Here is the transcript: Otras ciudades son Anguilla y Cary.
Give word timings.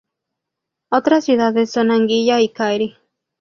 Otras 0.89 1.25
ciudades 1.25 1.69
son 1.69 1.91
Anguilla 1.91 2.41
y 2.41 2.49
Cary. 2.49 2.97